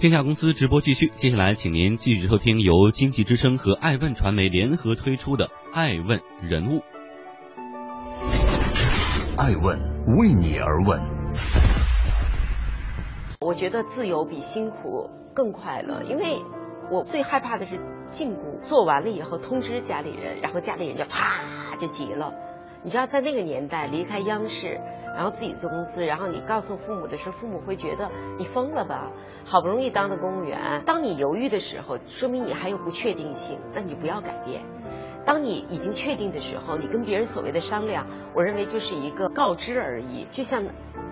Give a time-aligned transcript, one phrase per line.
[0.00, 6.78] 天下公司直播继续，接下来请您继续收听由经济之声和爱问传媒联合推出的《爱问人物》。
[9.36, 9.78] 爱问
[10.16, 10.98] 为你而问。
[13.40, 16.42] 我觉得自由比辛苦更快乐，因为
[16.90, 17.78] 我最害怕的是
[18.10, 18.58] 禁锢。
[18.62, 22.32] 做完了以后通知家里人，然后家里人就啪就急了。
[22.82, 24.80] 你知道，在那个年代离开央视，
[25.14, 29.10] 然后自己做公司，然后你告诉父母的时候，父母会觉得你疯了吧？
[29.44, 34.62] 好不容易当的公务员，当你犹豫的时候，说明你还有不确定性，那你不要改变。
[35.26, 40.64] 当你已经确定的时候，你跟别人所谓的商量，我认为就是一个告知而已，就像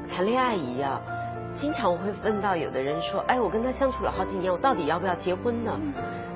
[0.09, 1.03] 谈恋爱一样。
[1.53, 5.79] 经常我会问到有的人说：“哎，我跟他相处了好几年，我到底要不要结婚呢？”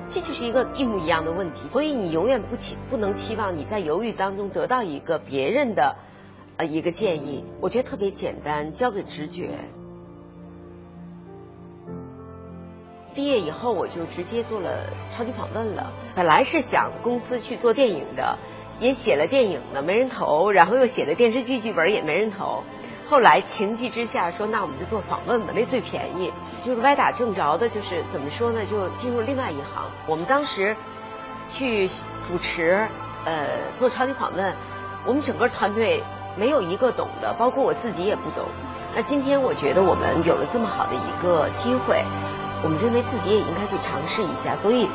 [0.09, 1.69] 这就是一个一模一样的问题。
[1.69, 5.95] 所以你永远不期不能期望你在犹豫当中得到一个别人的
[6.57, 7.45] 呃一个建议。
[7.61, 9.49] 我觉得特别简单，交给直觉。
[13.15, 15.93] 毕业以后我就直接做了超级访问了。
[16.15, 18.37] 本来是想公司去做电影的，
[18.79, 22.63] 也写了电影的，没人投；然后又写了电视剧剧本，也没人投。
[23.09, 26.31] 后来情急之下说，那我们就做访问吧，那最便宜。
[26.61, 29.85] 就是歪打正着的，就是怎么说呢，就进入另外一行。
[30.07, 30.75] 我们当时
[31.49, 32.87] 去主持，
[33.25, 34.55] 呃，做超级访问，
[35.05, 36.03] 我们整个团队
[36.37, 38.45] 没有一个懂的，包括我自己也不懂。
[38.95, 42.05] 那今天我觉得我们有了这么好的一个机会，
[42.63, 44.55] 我们认为自己也应该去尝试一下。
[44.55, 44.87] 所以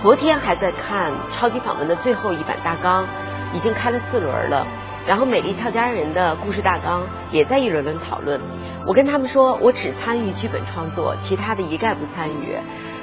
[0.00, 3.04] 昨天还在看超级访问的最后一版大纲，
[3.52, 4.66] 已经开了四轮了。
[5.06, 8.40] 然后美丽俏佳人的故事大纲也在一轮轮讨论。
[8.86, 12.58] 我跟他们说，我只参与剧本创作，其他的一概不参与，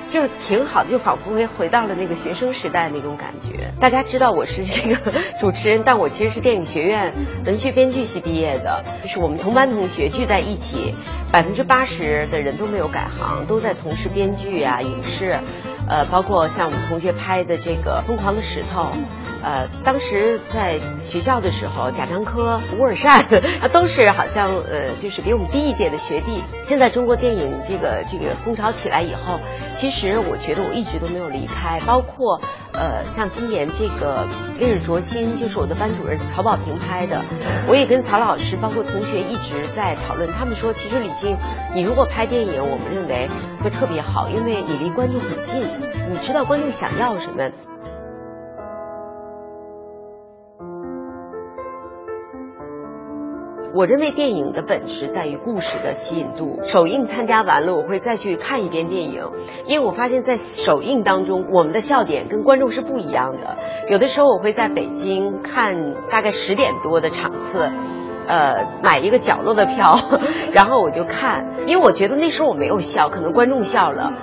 [0.07, 3.73] 就挺好的，就仿佛回回到了那个学生时代那种感觉。
[3.79, 7.13] 大家知道我是这个主持人，但我其实是电影学院
[7.45, 10.93] 文学编剧系毕业的， 就是我们同班同学聚在一起，
[11.31, 15.39] 百分之八十的人都没有改行，都在从事编剧啊、影视，
[15.87, 18.81] 呃，包括像我们同学拍的这个《疯狂的石头》。
[19.41, 23.21] 呃，当时在学校的时候，贾樟柯、吴尔善，
[23.61, 26.43] 啊， 都是好像呃，就是比我们低一届的学弟。
[26.61, 29.39] 现在中国电影这个这个风潮起来以后，
[29.73, 32.41] 其实我觉得我一直都没有离开，包括
[32.73, 34.27] 呃，像今年这个
[34.59, 37.21] 《烈日灼心》，就是我的班主任曹保平拍的，
[37.67, 40.29] 我也跟曹老师，包括同学一直在讨论。
[40.37, 41.37] 他们说，其实李静，
[41.73, 43.29] 你如果拍电影，我们认为
[43.63, 45.61] 会特别好，因为你离观众很近，
[46.11, 47.49] 你知道观众想要什么。
[53.75, 56.59] 我认为电影的本质在于故事的吸引度。
[56.63, 59.23] 首映参加完了，我会再去看一遍电影，
[59.67, 63.57] 因为我发现，在首映当中，我们的笑点跟观众是不一样的。
[63.87, 65.75] 有的时候我会在北京看
[66.09, 67.69] 大概十点多的场次，
[68.27, 69.99] 呃，买一个角落的票，
[70.51, 74.13] 然后我就看，因为我觉得那时候我没有笑，可能观众笑了，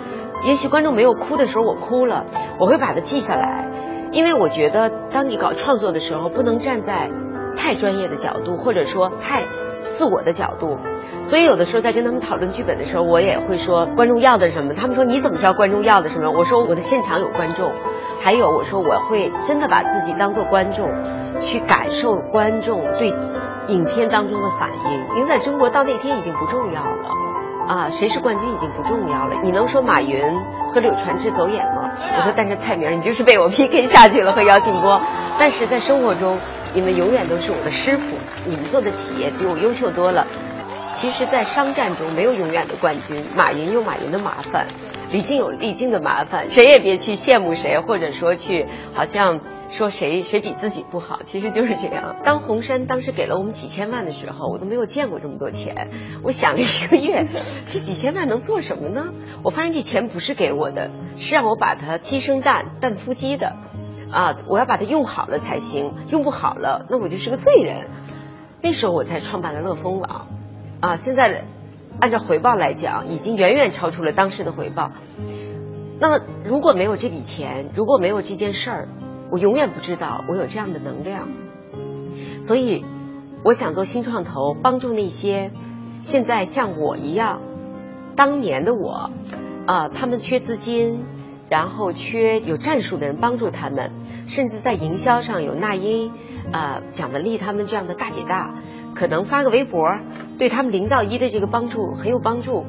[0.44, 2.26] 也许观众没有哭的时候我哭了，
[2.58, 3.70] 我会把它记下来，
[4.10, 7.10] 因为我觉得当你搞创作的时候，不能站在。
[7.56, 9.44] 太专业的角度，或者说太
[9.96, 10.78] 自我的角度，
[11.24, 14.74] 所以有的时候在跟他们讨论剧本的时候，我也会说观众要的什么。
[14.74, 16.30] 他们说你怎么知道观众要的什么？
[16.30, 17.72] 我说我的现场有观众，
[18.22, 20.88] 还有我说我会真的把自己当做观众，
[21.40, 23.08] 去感受观众对
[23.68, 25.16] 影片当中的反应。
[25.16, 27.08] 您在中国到那天已经不重要了
[27.66, 29.40] 啊，谁是冠军已经不重要了。
[29.42, 30.22] 你能说马云
[30.72, 31.90] 和柳传志走眼吗？
[32.18, 35.00] 我说但是蔡明你就是被我 PK 下去了和姚劲波。
[35.38, 36.36] 但是在生活中。
[36.74, 38.16] 你们永远都是我的师傅，
[38.46, 40.26] 你们做的企业比我优秀多了。
[40.94, 44.66] 其实，在商战中没有永远的冠军，马云有马云的麻烦，
[45.10, 52.16] 李静有李静的麻烦，谁也别去羡慕谁，或者说去好像说谁谁比自己不好，其实就是这样。
[52.24, 55.90] 当红杉当时给了我们几千万的时候，我都没有见过这么多钱。
[56.22, 57.26] 我想了一个月，
[57.68, 59.12] 这几千万能做什么呢？
[59.44, 63.54] 我发现这钱不是给我的，是让我把它鸡生蛋，蛋孵鸡的。
[64.10, 67.88] 啊，我要把它用好了才行，用不好了，那我就是个罪人。
[68.62, 70.28] 那时候我才创办了乐蜂网，
[70.80, 71.44] 啊，现在
[72.00, 74.92] 按照回报来讲，已经远远超出了当时的回报。
[75.98, 78.88] 那么如果没有这笔钱，如果没有这件事儿，
[79.30, 81.28] 我永远不知道我有这样的能量。
[82.42, 82.84] 所以，
[83.42, 85.50] 我想做新创投，帮助那些
[86.02, 87.40] 现在像我一样，
[88.14, 89.10] 当年的我，
[89.66, 91.04] 啊，他们缺资金。
[91.48, 93.92] 然后缺有战术的人帮助他们，
[94.26, 96.12] 甚至在营销上有那英、
[96.52, 98.54] 啊蒋雯丽他们这样的大姐大，
[98.94, 99.80] 可能发个微博，
[100.38, 102.64] 对他们零到一的这个帮助很有帮助。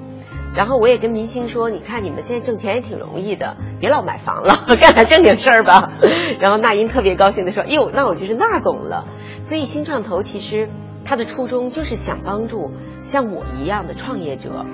[0.56, 5.92] 然后我也跟明星说，你看你们现在挣钱也挺容易的，别老买房了， 干点正经事儿吧。
[6.40, 9.06] 然后那英特别高兴的说，哟，那我就是那总了。
[9.42, 10.70] 所以新创投其实。
[11.08, 12.74] 他的初衷就是想帮助
[13.04, 14.66] 像我一样的创业者，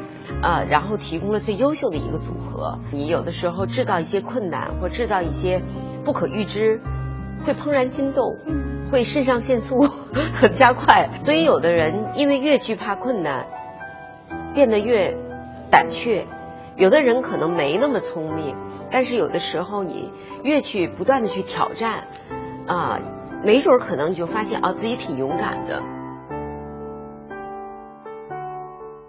[0.42, 2.80] 啊，然后提供了最优秀的一个组合。
[2.92, 5.62] 你有的时候制造一些困难或制造一些
[6.04, 6.82] 不可预知，
[7.46, 8.36] 会怦然心动，
[8.92, 9.88] 会肾上腺素
[10.34, 11.12] 很 加快。
[11.20, 13.46] 所以有的人因为越惧怕困难，
[14.56, 15.16] 变得越
[15.70, 16.26] 胆怯；
[16.76, 18.56] 有的人可能没那么聪明，
[18.90, 22.08] 但是有的时候你越去不断的去挑战，
[22.66, 23.00] 啊，
[23.44, 25.84] 没准可能你就发现啊自己挺勇敢的。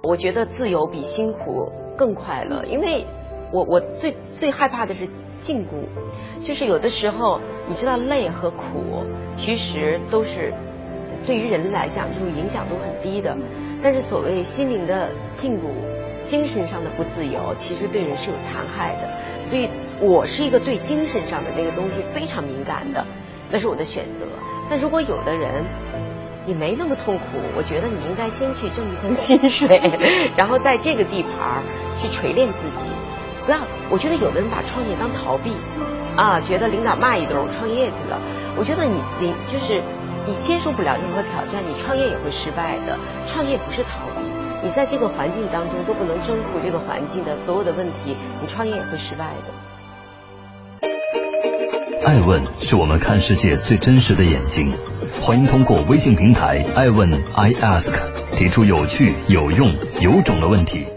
[0.04, 3.06] 我觉得自由比辛苦更快乐，因为
[3.50, 5.08] 我我最最害怕的是
[5.38, 5.86] 禁锢，
[6.40, 9.04] 就是有的时候你知道累和苦
[9.34, 10.52] 其实都是
[11.26, 13.36] 对于人来讲这种影响都很低的，
[13.82, 15.70] 但是所谓心灵的禁锢、
[16.22, 19.08] 精神上的不自由，其实对人是有残害的。
[19.46, 19.68] 所以
[20.00, 23.06] 我是一个对精神上的那个东西非常敏感的，
[23.50, 24.26] 那是我的选择。
[24.68, 25.64] 但如果有的人，
[26.46, 27.24] 你没那么痛苦，
[27.56, 29.80] 我觉得你应该先去挣一份 薪水，
[30.36, 31.62] 然后在这个地盘
[31.96, 32.88] 去锤炼自己。
[33.46, 33.58] 不要，
[33.90, 35.52] 我觉得有的人把创业当逃避，
[36.16, 38.20] 啊，觉得领导骂一顿我创业去了。
[38.56, 39.82] 我觉得你你就是
[40.26, 42.98] 你接受不了任何挑战，你创业也会失败的。
[43.26, 44.22] 创业不是逃避，
[44.62, 50.88] 你在这个环境当中都不能征服这个环境的所有的问题，你创业也会失败的。
[52.06, 54.72] 爱问是我们看世界最真实的眼睛，
[55.20, 57.92] 欢迎通过微信平台爱问 I ask
[58.32, 60.93] 提出有趣、有用、有种的问题。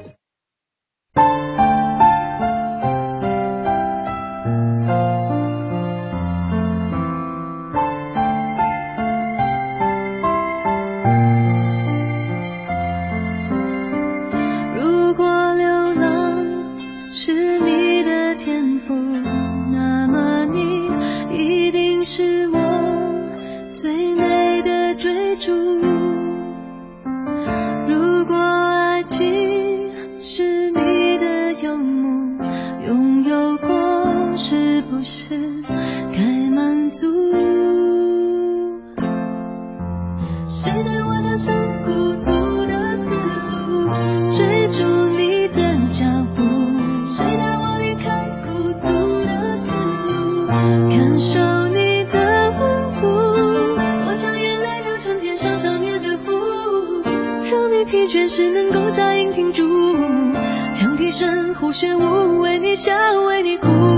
[62.76, 63.97] 想为你哭。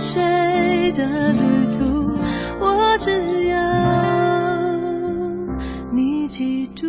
[0.00, 1.40] 谁的旅
[1.76, 2.16] 途，
[2.60, 3.58] 我只要
[5.90, 6.86] 你记住。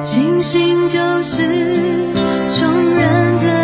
[0.00, 1.42] 星星就是
[2.58, 3.61] 众人的。